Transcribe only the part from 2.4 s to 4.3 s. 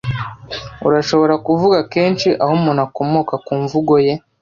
aho umuntu akomoka kumvugo ye.